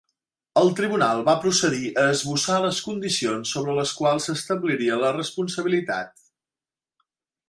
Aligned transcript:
El 0.59 0.69
tribunal 0.77 1.19
va 1.25 1.33
procedir 1.41 1.91
a 2.03 2.05
esbossar 2.13 2.57
les 2.63 2.79
condicions 2.87 3.51
sobre 3.57 3.75
les 3.81 3.91
quals 3.99 4.25
s'establiria 4.29 4.97
la 5.05 5.13
responsabilitat. 5.19 6.27